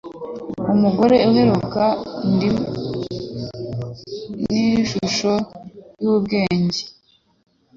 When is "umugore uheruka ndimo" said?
0.73-2.65